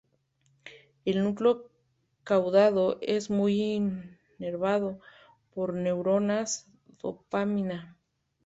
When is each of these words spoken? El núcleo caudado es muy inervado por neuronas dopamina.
El 1.05 1.23
núcleo 1.23 1.69
caudado 2.23 2.97
es 3.03 3.29
muy 3.29 3.61
inervado 4.39 4.99
por 5.53 5.75
neuronas 5.75 6.65
dopamina. 7.03 7.95